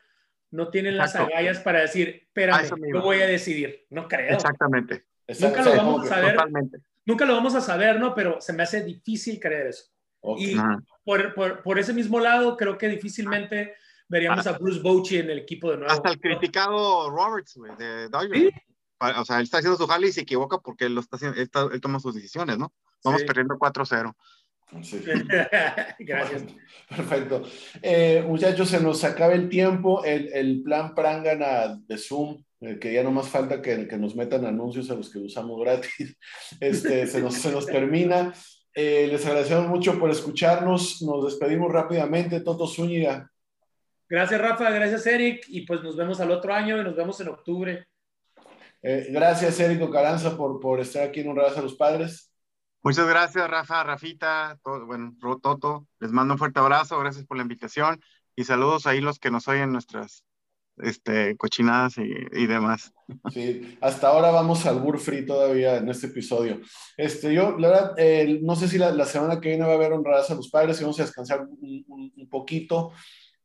[0.50, 3.86] no tienen las agallas para decir, espérame, yo voy a decidir.
[3.90, 4.34] No creo.
[4.34, 5.06] Exactamente.
[5.40, 6.36] Nunca lo vamos a saber.
[7.06, 8.14] Nunca lo vamos a saber, ¿no?
[8.14, 9.84] Pero se me hace difícil creer eso.
[10.38, 10.56] Y
[11.04, 13.74] por, por, por, ese mismo lado, creo que difícilmente
[14.08, 15.92] veríamos a Bruce Bochy en el equipo de nuevo.
[15.92, 18.54] Hasta el criticado Roberts, güey, de Dodgers.
[19.00, 21.40] O sea, él está haciendo su jale y se equivoca porque él, lo está haciendo,
[21.40, 22.72] él, toma sus decisiones, ¿no?
[23.02, 24.14] Vamos perdiendo 4-0.
[25.98, 26.44] Gracias.
[26.88, 27.42] perfecto.
[27.82, 30.04] Eh, muchachos, se nos acaba el tiempo.
[30.04, 34.14] El, el plan Prangana de Zoom, eh, que ya no más falta que, que, nos
[34.14, 36.16] metan anuncios a los que usamos gratis,
[36.60, 38.32] este, se, nos, se nos termina.
[38.74, 41.02] Eh, les agradecemos mucho por escucharnos.
[41.02, 42.40] Nos despedimos rápidamente.
[42.40, 43.30] Toto Zúñiga.
[44.08, 44.70] Gracias, Rafa.
[44.70, 45.44] Gracias, Eric.
[45.48, 47.86] Y pues nos vemos al otro año y nos vemos en octubre.
[48.82, 52.30] Gracias, Eric Ocaranza, por, por estar aquí en Un a los Padres.
[52.82, 55.86] Muchas gracias, Rafa, Rafita, todo, bueno, Toto.
[55.98, 58.00] Les mando un fuerte abrazo, gracias por la invitación
[58.34, 60.24] y saludos ahí los que nos oyen nuestras
[60.78, 62.94] este, cochinadas y, y, demás.
[63.32, 66.60] Sí, hasta ahora vamos al Burfree todavía en este episodio.
[66.96, 69.74] Este, yo, la verdad, eh, no sé si la, la, semana que viene va a
[69.74, 72.92] haber honradas a los padres y vamos a descansar un, un, un poquito.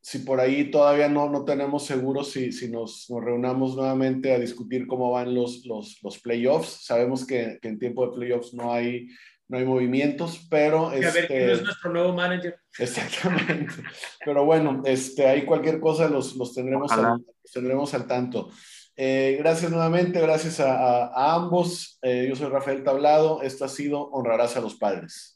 [0.06, 4.38] Si por ahí todavía no, no tenemos seguro si, si nos, nos, reunamos nuevamente a
[4.38, 6.86] discutir cómo van los, los, los playoffs.
[6.86, 9.08] Sabemos que, que, en tiempo de playoffs no hay,
[9.48, 10.92] no hay movimientos, pero...
[10.92, 12.56] Y a ver quién este, es nuestro nuevo manager.
[12.78, 13.74] Exactamente.
[14.24, 18.52] pero bueno, este, ahí cualquier cosa los, los, tendremos, al, los tendremos al tanto.
[18.96, 21.98] Eh, gracias nuevamente, gracias a, a, a ambos.
[22.04, 23.42] Eh, yo soy Rafael Tablado.
[23.42, 25.35] Esto ha sido Honrarás a los Padres.